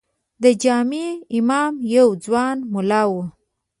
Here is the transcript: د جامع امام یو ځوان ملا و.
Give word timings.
د 0.43 0.45
جامع 0.63 1.07
امام 1.37 1.73
یو 1.95 2.07
ځوان 2.25 2.57
ملا 2.73 3.03
و. 3.11 3.13